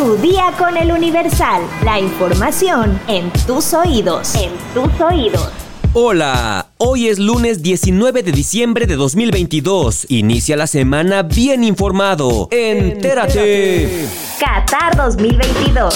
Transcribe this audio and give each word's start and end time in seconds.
Tu 0.00 0.16
día 0.16 0.54
con 0.56 0.78
el 0.78 0.92
Universal. 0.92 1.60
La 1.84 2.00
información 2.00 2.98
en 3.06 3.30
tus 3.46 3.74
oídos. 3.74 4.34
En 4.34 4.50
tus 4.72 4.98
oídos. 4.98 5.50
Hola, 5.92 6.68
hoy 6.78 7.08
es 7.08 7.18
lunes 7.18 7.62
19 7.62 8.22
de 8.22 8.32
diciembre 8.32 8.86
de 8.86 8.96
2022. 8.96 10.06
Inicia 10.08 10.56
la 10.56 10.66
semana 10.66 11.22
bien 11.22 11.62
informado. 11.62 12.48
Entérate. 12.50 14.08
Qatar 14.38 14.96
2022. 14.96 15.94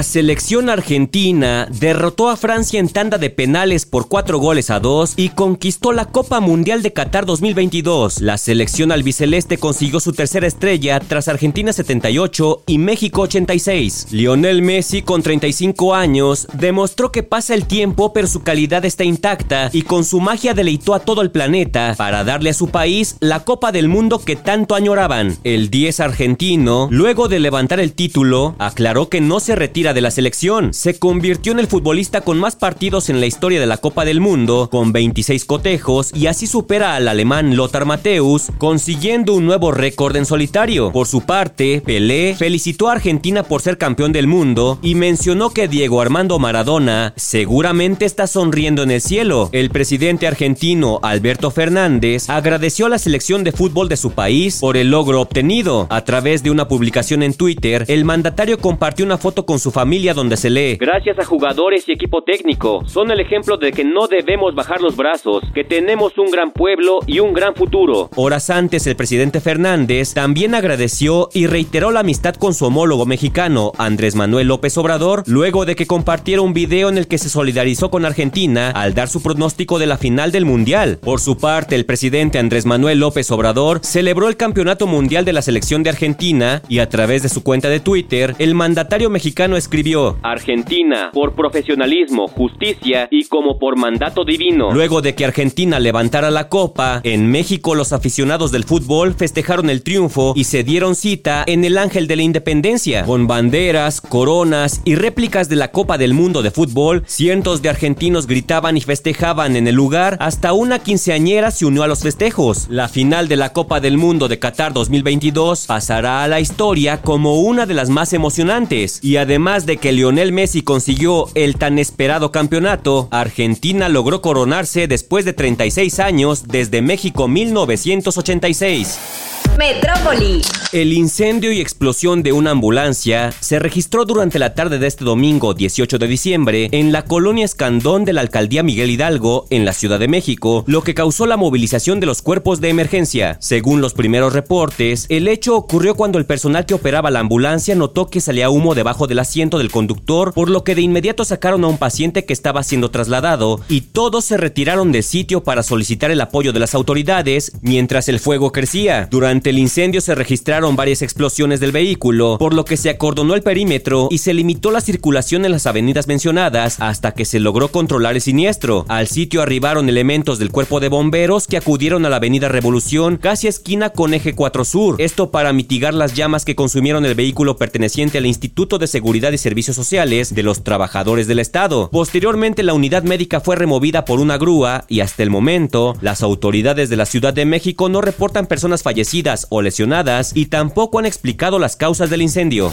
La 0.00 0.04
selección 0.04 0.70
argentina 0.70 1.68
derrotó 1.70 2.30
a 2.30 2.38
Francia 2.38 2.80
en 2.80 2.88
tanda 2.88 3.18
de 3.18 3.28
penales 3.28 3.84
por 3.84 4.08
4 4.08 4.38
goles 4.38 4.70
a 4.70 4.80
2 4.80 5.12
y 5.18 5.28
conquistó 5.28 5.92
la 5.92 6.06
Copa 6.06 6.40
Mundial 6.40 6.82
de 6.82 6.94
Qatar 6.94 7.26
2022. 7.26 8.22
La 8.22 8.38
selección 8.38 8.92
albiceleste 8.92 9.58
consiguió 9.58 10.00
su 10.00 10.14
tercera 10.14 10.46
estrella 10.46 11.00
tras 11.00 11.28
Argentina 11.28 11.74
78 11.74 12.62
y 12.66 12.78
México 12.78 13.20
86. 13.20 14.06
Lionel 14.12 14.62
Messi, 14.62 15.02
con 15.02 15.22
35 15.22 15.94
años, 15.94 16.48
demostró 16.54 17.12
que 17.12 17.22
pasa 17.22 17.52
el 17.52 17.66
tiempo 17.66 18.14
pero 18.14 18.26
su 18.26 18.42
calidad 18.42 18.86
está 18.86 19.04
intacta 19.04 19.68
y 19.70 19.82
con 19.82 20.04
su 20.04 20.18
magia 20.20 20.54
deleitó 20.54 20.94
a 20.94 21.00
todo 21.00 21.20
el 21.20 21.30
planeta 21.30 21.94
para 21.98 22.24
darle 22.24 22.48
a 22.48 22.54
su 22.54 22.68
país 22.68 23.16
la 23.20 23.40
Copa 23.40 23.70
del 23.70 23.88
Mundo 23.88 24.18
que 24.18 24.36
tanto 24.36 24.74
añoraban. 24.74 25.36
El 25.44 25.68
10 25.68 26.00
argentino, 26.00 26.88
luego 26.90 27.28
de 27.28 27.38
levantar 27.38 27.80
el 27.80 27.92
título, 27.92 28.54
aclaró 28.58 29.10
que 29.10 29.20
no 29.20 29.40
se 29.40 29.56
retira 29.56 29.89
de 29.92 30.00
la 30.00 30.10
selección. 30.10 30.72
Se 30.72 30.98
convirtió 30.98 31.52
en 31.52 31.58
el 31.58 31.66
futbolista 31.66 32.20
con 32.20 32.38
más 32.38 32.56
partidos 32.56 33.10
en 33.10 33.20
la 33.20 33.26
historia 33.26 33.60
de 33.60 33.66
la 33.66 33.78
Copa 33.78 34.04
del 34.04 34.20
Mundo, 34.20 34.68
con 34.70 34.92
26 34.92 35.44
cotejos, 35.44 36.10
y 36.14 36.26
así 36.26 36.46
supera 36.46 36.96
al 36.96 37.08
alemán 37.08 37.56
Lothar 37.56 37.84
Matthäus, 37.84 38.48
consiguiendo 38.58 39.34
un 39.34 39.46
nuevo 39.46 39.72
récord 39.72 40.16
en 40.16 40.26
solitario. 40.26 40.92
Por 40.92 41.06
su 41.06 41.22
parte, 41.22 41.82
Pelé 41.84 42.34
felicitó 42.36 42.88
a 42.88 42.92
Argentina 42.92 43.42
por 43.42 43.62
ser 43.62 43.78
campeón 43.78 44.12
del 44.12 44.26
mundo 44.26 44.78
y 44.82 44.94
mencionó 44.94 45.50
que 45.50 45.68
Diego 45.68 46.00
Armando 46.00 46.38
Maradona 46.38 47.12
seguramente 47.16 48.04
está 48.04 48.26
sonriendo 48.26 48.82
en 48.82 48.90
el 48.90 49.00
cielo. 49.00 49.48
El 49.52 49.70
presidente 49.70 50.26
argentino 50.26 51.00
Alberto 51.02 51.50
Fernández 51.50 52.28
agradeció 52.30 52.86
a 52.86 52.90
la 52.90 52.98
selección 52.98 53.44
de 53.44 53.52
fútbol 53.52 53.88
de 53.88 53.96
su 53.96 54.12
país 54.12 54.58
por 54.60 54.76
el 54.76 54.90
logro 54.90 55.20
obtenido. 55.20 55.86
A 55.90 56.04
través 56.04 56.42
de 56.42 56.50
una 56.50 56.68
publicación 56.68 57.22
en 57.22 57.34
Twitter, 57.34 57.84
el 57.88 58.04
mandatario 58.04 58.58
compartió 58.58 59.04
una 59.04 59.18
foto 59.18 59.46
con 59.46 59.58
su 59.58 59.70
familia 59.70 59.79
donde 59.80 60.36
se 60.36 60.50
lee, 60.50 60.76
gracias 60.76 61.18
a 61.18 61.24
jugadores 61.24 61.88
y 61.88 61.92
equipo 61.92 62.22
técnico, 62.22 62.82
son 62.86 63.10
el 63.10 63.18
ejemplo 63.18 63.56
de 63.56 63.72
que 63.72 63.82
no 63.82 64.08
debemos 64.08 64.54
bajar 64.54 64.80
los 64.82 64.94
brazos, 64.94 65.42
que 65.54 65.64
tenemos 65.64 66.18
un 66.18 66.30
gran 66.30 66.52
pueblo 66.52 67.00
y 67.06 67.20
un 67.20 67.32
gran 67.32 67.54
futuro. 67.54 68.10
Horas 68.14 68.50
antes, 68.50 68.86
el 68.86 68.94
presidente 68.94 69.40
Fernández 69.40 70.12
también 70.12 70.54
agradeció 70.54 71.30
y 71.32 71.46
reiteró 71.46 71.92
la 71.92 72.00
amistad 72.00 72.34
con 72.34 72.52
su 72.52 72.66
homólogo 72.66 73.06
mexicano, 73.06 73.72
Andrés 73.78 74.16
Manuel 74.16 74.48
López 74.48 74.76
Obrador, 74.76 75.22
luego 75.26 75.64
de 75.64 75.76
que 75.76 75.86
compartiera 75.86 76.42
un 76.42 76.52
video 76.52 76.90
en 76.90 76.98
el 76.98 77.08
que 77.08 77.18
se 77.18 77.30
solidarizó 77.30 77.90
con 77.90 78.04
Argentina 78.04 78.70
al 78.70 78.94
dar 78.94 79.08
su 79.08 79.22
pronóstico 79.22 79.78
de 79.78 79.86
la 79.86 79.96
final 79.96 80.30
del 80.30 80.44
Mundial. 80.44 80.98
Por 81.02 81.20
su 81.20 81.38
parte, 81.38 81.74
el 81.74 81.86
presidente 81.86 82.38
Andrés 82.38 82.66
Manuel 82.66 83.00
López 83.00 83.30
Obrador 83.30 83.80
celebró 83.82 84.28
el 84.28 84.36
Campeonato 84.36 84.86
Mundial 84.86 85.24
de 85.24 85.32
la 85.32 85.42
Selección 85.42 85.82
de 85.82 85.90
Argentina 85.90 86.62
y 86.68 86.80
a 86.80 86.88
través 86.90 87.22
de 87.22 87.30
su 87.30 87.42
cuenta 87.42 87.70
de 87.70 87.80
Twitter, 87.80 88.34
el 88.38 88.54
mandatario 88.54 89.08
mexicano 89.10 89.56
escribió, 89.60 90.18
Argentina, 90.22 91.10
por 91.12 91.34
profesionalismo, 91.34 92.26
justicia 92.26 93.08
y 93.10 93.26
como 93.26 93.58
por 93.58 93.78
mandato 93.78 94.24
divino. 94.24 94.72
Luego 94.72 95.00
de 95.00 95.14
que 95.14 95.24
Argentina 95.24 95.78
levantara 95.78 96.30
la 96.30 96.48
copa, 96.48 97.00
en 97.04 97.30
México 97.30 97.74
los 97.74 97.92
aficionados 97.92 98.50
del 98.50 98.64
fútbol 98.64 99.14
festejaron 99.14 99.70
el 99.70 99.82
triunfo 99.82 100.32
y 100.34 100.44
se 100.44 100.64
dieron 100.64 100.94
cita 100.94 101.44
en 101.46 101.64
el 101.64 101.78
Ángel 101.78 102.06
de 102.06 102.16
la 102.16 102.22
Independencia. 102.22 103.04
Con 103.04 103.26
banderas, 103.26 104.00
coronas 104.00 104.82
y 104.84 104.94
réplicas 104.94 105.48
de 105.48 105.56
la 105.56 105.70
Copa 105.70 105.98
del 105.98 106.14
Mundo 106.14 106.42
de 106.42 106.50
Fútbol, 106.50 107.04
cientos 107.06 107.62
de 107.62 107.68
argentinos 107.68 108.26
gritaban 108.26 108.76
y 108.76 108.80
festejaban 108.80 109.56
en 109.56 109.68
el 109.68 109.74
lugar, 109.74 110.16
hasta 110.20 110.52
una 110.52 110.78
quinceañera 110.78 111.50
se 111.50 111.66
unió 111.66 111.82
a 111.82 111.86
los 111.86 112.00
festejos. 112.00 112.66
La 112.68 112.88
final 112.88 113.28
de 113.28 113.36
la 113.36 113.52
Copa 113.52 113.80
del 113.80 113.98
Mundo 113.98 114.28
de 114.28 114.38
Qatar 114.38 114.72
2022 114.72 115.66
pasará 115.66 116.24
a 116.24 116.28
la 116.28 116.40
historia 116.40 117.02
como 117.02 117.40
una 117.40 117.66
de 117.66 117.74
las 117.74 117.90
más 117.90 118.12
emocionantes 118.12 119.00
y 119.02 119.16
además 119.16 119.49
de 119.58 119.78
que 119.78 119.90
Lionel 119.90 120.30
Messi 120.30 120.62
consiguió 120.62 121.26
el 121.34 121.56
tan 121.56 121.80
esperado 121.80 122.30
campeonato, 122.30 123.08
Argentina 123.10 123.88
logró 123.88 124.22
coronarse 124.22 124.86
después 124.86 125.24
de 125.24 125.32
36 125.32 125.98
años 125.98 126.46
desde 126.46 126.82
México 126.82 127.26
1986. 127.26 129.39
Metrópoli. 129.58 130.42
El 130.72 130.92
incendio 130.92 131.50
y 131.50 131.60
explosión 131.60 132.22
de 132.22 132.32
una 132.32 132.52
ambulancia 132.52 133.32
se 133.40 133.58
registró 133.58 134.04
durante 134.04 134.38
la 134.38 134.54
tarde 134.54 134.78
de 134.78 134.86
este 134.86 135.04
domingo 135.04 135.52
18 135.52 135.98
de 135.98 136.06
diciembre 136.06 136.68
en 136.70 136.92
la 136.92 137.04
colonia 137.04 137.44
Escandón 137.44 138.04
de 138.04 138.12
la 138.12 138.20
alcaldía 138.20 138.62
Miguel 138.62 138.90
Hidalgo, 138.90 139.46
en 139.50 139.64
la 139.64 139.72
Ciudad 139.72 139.98
de 139.98 140.06
México, 140.06 140.62
lo 140.68 140.82
que 140.82 140.94
causó 140.94 141.26
la 141.26 141.36
movilización 141.36 141.98
de 141.98 142.06
los 142.06 142.22
cuerpos 142.22 142.60
de 142.60 142.68
emergencia. 142.68 143.36
Según 143.40 143.80
los 143.80 143.94
primeros 143.94 144.32
reportes, 144.32 145.06
el 145.08 145.26
hecho 145.26 145.56
ocurrió 145.56 145.96
cuando 145.96 146.18
el 146.18 146.26
personal 146.26 146.66
que 146.66 146.74
operaba 146.74 147.10
la 147.10 147.20
ambulancia 147.20 147.74
notó 147.74 148.08
que 148.08 148.20
salía 148.20 148.50
humo 148.50 148.76
debajo 148.76 149.06
del 149.06 149.18
asiento 149.18 149.58
del 149.58 149.72
conductor, 149.72 150.32
por 150.34 150.50
lo 150.50 150.62
que 150.62 150.74
de 150.74 150.82
inmediato 150.82 151.24
sacaron 151.24 151.64
a 151.64 151.68
un 151.68 151.78
paciente 151.78 152.24
que 152.24 152.32
estaba 152.32 152.62
siendo 152.62 152.90
trasladado 152.90 153.60
y 153.68 153.80
todos 153.80 154.24
se 154.24 154.36
retiraron 154.36 154.92
del 154.92 155.02
sitio 155.02 155.42
para 155.42 155.62
solicitar 155.62 156.10
el 156.10 156.20
apoyo 156.20 156.52
de 156.52 156.60
las 156.60 156.74
autoridades 156.74 157.52
mientras 157.60 158.08
el 158.08 158.20
fuego 158.20 158.52
crecía. 158.52 159.08
Durante 159.10 159.39
el 159.48 159.58
incendio 159.58 160.02
se 160.02 160.14
registraron 160.14 160.76
varias 160.76 161.00
explosiones 161.00 161.60
del 161.60 161.72
vehículo, 161.72 162.36
por 162.38 162.52
lo 162.52 162.66
que 162.66 162.76
se 162.76 162.90
acordonó 162.90 163.34
el 163.34 163.42
perímetro 163.42 164.08
y 164.10 164.18
se 164.18 164.34
limitó 164.34 164.70
la 164.70 164.82
circulación 164.82 165.46
en 165.46 165.52
las 165.52 165.66
avenidas 165.66 166.06
mencionadas 166.06 166.80
hasta 166.80 167.12
que 167.12 167.24
se 167.24 167.40
logró 167.40 167.68
controlar 167.68 168.16
el 168.16 168.20
siniestro. 168.20 168.84
Al 168.88 169.08
sitio 169.08 169.40
arribaron 169.40 169.88
elementos 169.88 170.38
del 170.38 170.50
cuerpo 170.50 170.80
de 170.80 170.88
bomberos 170.88 171.46
que 171.46 171.56
acudieron 171.56 172.04
a 172.04 172.10
la 172.10 172.16
avenida 172.16 172.48
Revolución, 172.48 173.16
casi 173.16 173.46
esquina 173.46 173.90
con 173.90 174.12
eje 174.12 174.34
4 174.34 174.64
Sur, 174.64 174.96
esto 175.00 175.30
para 175.30 175.52
mitigar 175.52 175.94
las 175.94 176.14
llamas 176.14 176.44
que 176.44 176.56
consumieron 176.56 177.06
el 177.06 177.14
vehículo 177.14 177.56
perteneciente 177.56 178.18
al 178.18 178.26
Instituto 178.26 178.78
de 178.78 178.86
Seguridad 178.86 179.32
y 179.32 179.38
Servicios 179.38 179.76
Sociales 179.76 180.34
de 180.34 180.42
los 180.42 180.64
Trabajadores 180.64 181.26
del 181.26 181.38
Estado. 181.38 181.88
Posteriormente 181.90 182.62
la 182.62 182.74
unidad 182.74 183.04
médica 183.04 183.40
fue 183.40 183.56
removida 183.56 184.04
por 184.04 184.20
una 184.20 184.36
grúa 184.36 184.84
y 184.88 185.00
hasta 185.00 185.22
el 185.22 185.30
momento 185.30 185.96
las 186.00 186.22
autoridades 186.22 186.90
de 186.90 186.96
la 186.96 187.06
Ciudad 187.06 187.32
de 187.32 187.46
México 187.46 187.88
no 187.88 188.00
reportan 188.00 188.46
personas 188.46 188.82
fallecidas 188.82 189.29
o 189.50 189.62
lesionadas 189.62 190.32
y 190.34 190.46
tampoco 190.46 190.98
han 190.98 191.06
explicado 191.06 191.58
las 191.58 191.76
causas 191.76 192.10
del 192.10 192.22
incendio. 192.22 192.72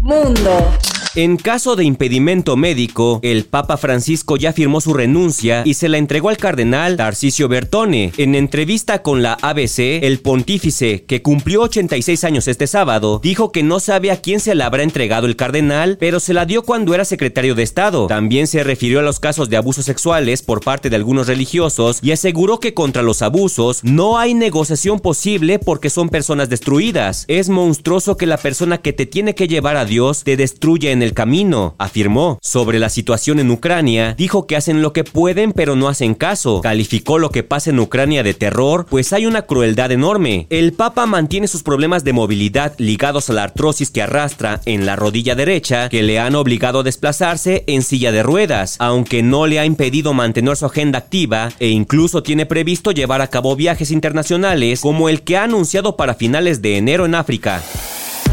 Mundo. 0.00 0.72
En 1.18 1.36
caso 1.36 1.74
de 1.74 1.82
impedimento 1.82 2.56
médico, 2.56 3.18
el 3.24 3.44
Papa 3.44 3.76
Francisco 3.76 4.36
ya 4.36 4.52
firmó 4.52 4.80
su 4.80 4.94
renuncia 4.94 5.62
y 5.64 5.74
se 5.74 5.88
la 5.88 5.98
entregó 5.98 6.28
al 6.28 6.36
cardenal 6.36 6.96
Tarcisio 6.96 7.48
Bertone. 7.48 8.12
En 8.18 8.36
entrevista 8.36 9.02
con 9.02 9.20
la 9.20 9.32
ABC, 9.42 10.04
el 10.04 10.20
pontífice, 10.20 11.02
que 11.06 11.20
cumplió 11.20 11.62
86 11.62 12.22
años 12.22 12.46
este 12.46 12.68
sábado, 12.68 13.20
dijo 13.20 13.50
que 13.50 13.64
no 13.64 13.80
sabe 13.80 14.12
a 14.12 14.20
quién 14.20 14.38
se 14.38 14.54
la 14.54 14.66
habrá 14.66 14.84
entregado 14.84 15.26
el 15.26 15.34
cardenal, 15.34 15.96
pero 15.98 16.20
se 16.20 16.34
la 16.34 16.46
dio 16.46 16.62
cuando 16.62 16.94
era 16.94 17.04
secretario 17.04 17.56
de 17.56 17.64
Estado. 17.64 18.06
También 18.06 18.46
se 18.46 18.62
refirió 18.62 19.00
a 19.00 19.02
los 19.02 19.18
casos 19.18 19.50
de 19.50 19.56
abusos 19.56 19.86
sexuales 19.86 20.42
por 20.42 20.60
parte 20.60 20.88
de 20.88 20.94
algunos 20.94 21.26
religiosos 21.26 21.98
y 22.00 22.12
aseguró 22.12 22.60
que 22.60 22.74
contra 22.74 23.02
los 23.02 23.22
abusos 23.22 23.82
no 23.82 24.18
hay 24.18 24.34
negociación 24.34 25.00
posible 25.00 25.58
porque 25.58 25.90
son 25.90 26.10
personas 26.10 26.48
destruidas. 26.48 27.24
Es 27.26 27.48
monstruoso 27.48 28.16
que 28.16 28.26
la 28.26 28.36
persona 28.36 28.78
que 28.78 28.92
te 28.92 29.04
tiene 29.04 29.34
que 29.34 29.48
llevar 29.48 29.76
a 29.76 29.84
Dios 29.84 30.22
te 30.22 30.36
destruya 30.36 30.92
en 30.92 31.02
el 31.02 31.07
camino, 31.14 31.74
afirmó. 31.78 32.38
Sobre 32.42 32.78
la 32.78 32.88
situación 32.88 33.38
en 33.38 33.50
Ucrania, 33.50 34.14
dijo 34.16 34.46
que 34.46 34.56
hacen 34.56 34.82
lo 34.82 34.92
que 34.92 35.04
pueden 35.04 35.52
pero 35.52 35.76
no 35.76 35.88
hacen 35.88 36.14
caso. 36.14 36.60
Calificó 36.60 37.18
lo 37.18 37.30
que 37.30 37.42
pasa 37.42 37.70
en 37.70 37.78
Ucrania 37.78 38.22
de 38.22 38.34
terror, 38.34 38.86
pues 38.88 39.12
hay 39.12 39.26
una 39.26 39.42
crueldad 39.42 39.92
enorme. 39.92 40.46
El 40.50 40.72
Papa 40.72 41.06
mantiene 41.06 41.48
sus 41.48 41.62
problemas 41.62 42.04
de 42.04 42.12
movilidad 42.12 42.74
ligados 42.78 43.30
a 43.30 43.32
la 43.32 43.44
artrosis 43.44 43.90
que 43.90 44.02
arrastra 44.02 44.60
en 44.64 44.86
la 44.86 44.96
rodilla 44.96 45.34
derecha, 45.34 45.88
que 45.88 46.02
le 46.02 46.18
han 46.18 46.34
obligado 46.34 46.80
a 46.80 46.82
desplazarse 46.82 47.64
en 47.66 47.82
silla 47.82 48.12
de 48.12 48.22
ruedas, 48.22 48.76
aunque 48.78 49.22
no 49.22 49.46
le 49.46 49.58
ha 49.58 49.66
impedido 49.66 50.14
mantener 50.14 50.56
su 50.56 50.66
agenda 50.66 50.98
activa 50.98 51.50
e 51.58 51.68
incluso 51.68 52.22
tiene 52.22 52.46
previsto 52.46 52.92
llevar 52.92 53.20
a 53.20 53.28
cabo 53.28 53.56
viajes 53.56 53.90
internacionales 53.90 54.80
como 54.80 55.08
el 55.08 55.22
que 55.22 55.36
ha 55.36 55.44
anunciado 55.44 55.96
para 55.96 56.14
finales 56.14 56.62
de 56.62 56.76
enero 56.76 57.06
en 57.06 57.14
África. 57.14 57.62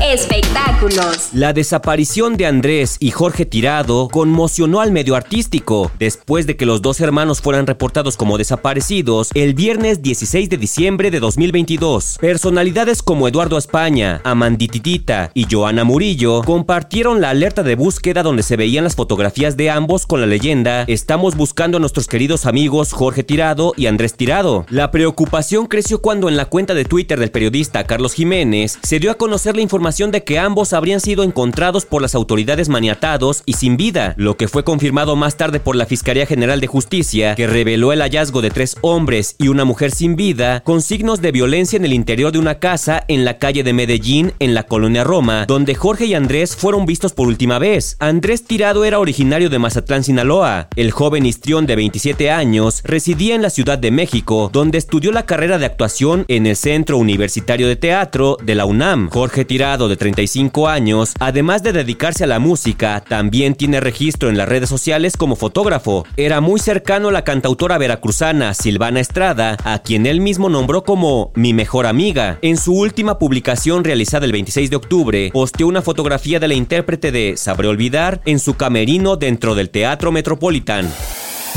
Espectáculos. 0.03 1.29
La 1.33 1.53
desaparición 1.53 2.35
de 2.35 2.45
Andrés 2.45 2.97
y 2.99 3.11
Jorge 3.11 3.45
Tirado 3.45 4.09
conmocionó 4.09 4.81
al 4.81 4.91
medio 4.91 5.15
artístico 5.15 5.89
después 5.97 6.45
de 6.45 6.57
que 6.57 6.65
los 6.65 6.81
dos 6.81 6.99
hermanos 6.99 7.41
fueran 7.41 7.65
reportados 7.65 8.17
como 8.17 8.37
desaparecidos 8.37 9.29
el 9.33 9.53
viernes 9.53 10.01
16 10.01 10.49
de 10.49 10.57
diciembre 10.57 11.11
de 11.11 11.21
2022. 11.21 12.17
Personalidades 12.19 13.01
como 13.01 13.27
Eduardo 13.27 13.57
España, 13.57 14.19
Amandititita 14.25 15.31
y 15.33 15.47
Joana 15.49 15.85
Murillo 15.85 16.41
compartieron 16.43 17.21
la 17.21 17.29
alerta 17.29 17.63
de 17.63 17.75
búsqueda 17.75 18.21
donde 18.21 18.43
se 18.43 18.57
veían 18.57 18.83
las 18.83 18.95
fotografías 18.95 19.55
de 19.55 19.69
ambos 19.69 20.05
con 20.05 20.19
la 20.19 20.27
leyenda 20.27 20.83
Estamos 20.87 21.35
buscando 21.35 21.77
a 21.77 21.79
nuestros 21.79 22.07
queridos 22.07 22.45
amigos 22.45 22.91
Jorge 22.91 23.23
Tirado 23.23 23.73
y 23.77 23.87
Andrés 23.87 24.15
Tirado. 24.15 24.65
La 24.69 24.91
preocupación 24.91 25.67
creció 25.67 26.01
cuando 26.01 26.27
en 26.27 26.35
la 26.35 26.45
cuenta 26.45 26.73
de 26.73 26.83
Twitter 26.83 27.17
del 27.17 27.31
periodista 27.31 27.85
Carlos 27.85 28.13
Jiménez 28.13 28.77
se 28.83 28.99
dio 28.99 29.11
a 29.11 29.15
conocer 29.15 29.55
la 29.55 29.61
información 29.61 29.84
de 29.85 30.23
que 30.23 30.39
ambos 30.39 30.73
habrían 30.73 30.99
sido 30.99 31.23
encontrados 31.23 31.85
por 31.85 32.01
las 32.01 32.15
autoridades 32.15 32.69
maniatados 32.69 33.43
y 33.45 33.53
sin 33.53 33.77
vida, 33.77 34.15
lo 34.17 34.35
que 34.35 34.47
fue 34.47 34.63
confirmado 34.63 35.15
más 35.15 35.37
tarde 35.37 35.59
por 35.59 35.75
la 35.75 35.85
Fiscalía 35.85 36.25
General 36.25 36.59
de 36.59 36.65
Justicia, 36.65 37.35
que 37.35 37.45
reveló 37.45 37.93
el 37.93 38.01
hallazgo 38.01 38.41
de 38.41 38.49
tres 38.49 38.77
hombres 38.81 39.35
y 39.37 39.47
una 39.47 39.63
mujer 39.63 39.91
sin 39.91 40.15
vida 40.15 40.63
con 40.65 40.81
signos 40.81 41.21
de 41.21 41.31
violencia 41.31 41.77
en 41.77 41.85
el 41.85 41.93
interior 41.93 42.31
de 42.31 42.39
una 42.39 42.55
casa 42.55 43.03
en 43.07 43.25
la 43.25 43.37
calle 43.37 43.61
de 43.61 43.73
Medellín, 43.73 44.33
en 44.39 44.55
la 44.55 44.63
colonia 44.63 45.03
Roma, 45.03 45.45
donde 45.45 45.75
Jorge 45.75 46.07
y 46.07 46.15
Andrés 46.15 46.55
fueron 46.55 46.87
vistos 46.87 47.13
por 47.13 47.27
última 47.27 47.59
vez. 47.59 47.95
Andrés 47.99 48.43
Tirado 48.43 48.85
era 48.85 48.97
originario 48.97 49.51
de 49.51 49.59
Mazatlán, 49.59 50.03
Sinaloa. 50.03 50.67
El 50.75 50.89
joven 50.89 51.27
histrión 51.27 51.67
de 51.67 51.75
27 51.75 52.31
años 52.31 52.81
residía 52.83 53.35
en 53.35 53.43
la 53.43 53.51
Ciudad 53.51 53.77
de 53.77 53.91
México, 53.91 54.49
donde 54.51 54.79
estudió 54.79 55.11
la 55.11 55.27
carrera 55.27 55.59
de 55.59 55.67
actuación 55.67 56.25
en 56.27 56.47
el 56.47 56.55
Centro 56.55 56.97
Universitario 56.97 57.67
de 57.67 57.75
Teatro 57.75 58.37
de 58.41 58.55
la 58.55 58.65
UNAM. 58.65 59.09
Jorge 59.11 59.45
Tirado, 59.45 59.74
de 59.75 59.97
35 59.97 60.69
años, 60.69 61.13
además 61.19 61.61
de 61.61 61.73
dedicarse 61.73 62.23
a 62.23 62.27
la 62.27 62.39
música, 62.39 63.03
también 63.07 63.55
tiene 63.55 63.81
registro 63.81 64.29
en 64.29 64.37
las 64.37 64.47
redes 64.47 64.69
sociales 64.69 65.17
como 65.17 65.35
fotógrafo. 65.35 66.05
Era 66.15 66.39
muy 66.39 66.59
cercano 66.59 67.09
a 67.09 67.11
la 67.11 67.25
cantautora 67.25 67.77
veracruzana 67.77 68.53
Silvana 68.53 69.01
Estrada, 69.01 69.57
a 69.65 69.79
quien 69.79 70.05
él 70.05 70.21
mismo 70.21 70.47
nombró 70.47 70.83
como 70.83 71.31
mi 71.35 71.53
mejor 71.53 71.85
amiga. 71.85 72.39
En 72.41 72.57
su 72.57 72.73
última 72.73 73.19
publicación 73.19 73.83
realizada 73.83 74.25
el 74.25 74.31
26 74.31 74.69
de 74.69 74.75
octubre, 74.77 75.29
posteó 75.33 75.67
una 75.67 75.81
fotografía 75.81 76.39
de 76.39 76.47
la 76.47 76.53
intérprete 76.53 77.11
de 77.11 77.35
Sabré 77.35 77.67
Olvidar 77.67 78.21
en 78.25 78.39
su 78.39 78.55
camerino 78.55 79.17
dentro 79.17 79.55
del 79.55 79.69
Teatro 79.69 80.11
Metropolitan. 80.13 80.89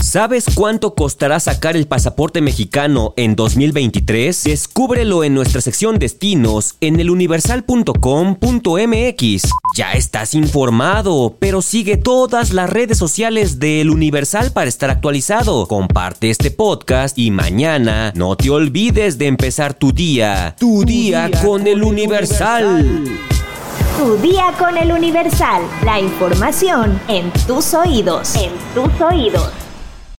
¿Sabes 0.09 0.47
cuánto 0.55 0.95
costará 0.95 1.39
sacar 1.39 1.77
el 1.77 1.87
pasaporte 1.87 2.41
mexicano 2.41 3.13
en 3.19 3.37
2023? 3.37 4.45
Descúbrelo 4.45 5.23
en 5.23 5.35
nuestra 5.35 5.61
sección 5.61 5.99
destinos 5.99 6.77
en 6.81 6.99
eluniversal.com.mx. 6.99 9.43
Ya 9.77 9.93
estás 9.93 10.33
informado, 10.33 11.37
pero 11.39 11.61
sigue 11.61 11.99
todas 11.99 12.55
las 12.55 12.71
redes 12.71 12.97
sociales 12.97 13.59
de 13.59 13.83
El 13.83 13.91
Universal 13.91 14.51
para 14.51 14.71
estar 14.71 14.89
actualizado. 14.89 15.67
Comparte 15.67 16.31
este 16.31 16.51
podcast 16.51 17.19
y 17.19 17.31
mañana 17.31 18.15
no 18.17 18.35
te 18.35 18.49
olvides 18.49 19.19
de 19.19 19.27
empezar 19.27 19.75
tu 19.75 19.93
día. 19.93 20.57
Tu, 20.59 20.85
día, 20.85 21.31
con, 21.45 21.67
El 21.67 21.83
Universal. 21.83 23.05
Tu 23.99 24.17
día 24.23 24.55
con 24.59 24.79
El 24.79 24.91
Universal. 24.91 25.61
La 25.85 26.01
información 26.01 26.99
en 27.09 27.31
tus 27.47 27.75
oídos. 27.75 28.35
En 28.37 28.53
tus 28.73 28.99
oídos. 29.03 29.68